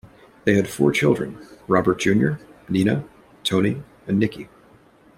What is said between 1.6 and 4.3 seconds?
Robert Junior Nina, Tony and